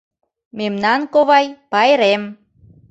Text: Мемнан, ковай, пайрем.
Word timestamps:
Мемнан, 0.57 0.99
ковай, 1.13 1.45
пайрем. 1.71 2.23